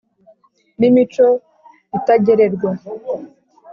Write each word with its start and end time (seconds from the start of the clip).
N' 0.79 0.81
imico 0.87 1.27
itagererwa, 1.97 2.69